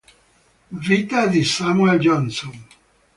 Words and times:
Vita 0.71 1.27
di 1.27 1.43
Samuel 1.43 1.99
Johnson 1.99 2.59